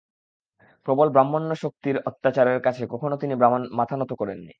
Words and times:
প্রবল 0.85 1.07
ব্রাহ্মণ্যশক্তির 1.09 1.97
অত্যাচারের 2.09 2.59
কাছে 2.61 2.83
কখনও 2.93 3.17
তিনি 3.17 3.33
মাথা 3.79 3.95
নত 3.97 4.11
করেননি। 4.13 4.49